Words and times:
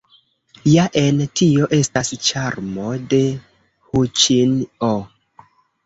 Ja 0.69 0.85
en 1.01 1.21
tio 1.41 1.69
estas 1.81 2.11
ĉarmo 2.31 2.89
de 3.15 3.23
huĉin-o. 3.93 4.95